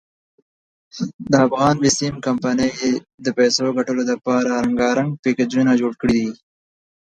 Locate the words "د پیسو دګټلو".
3.23-4.01